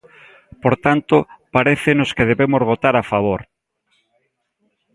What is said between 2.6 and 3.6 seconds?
votar a favor.